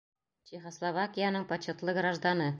Чехословакияның 0.51 1.47
почетлы 1.53 1.99
гражданы. 2.01 2.49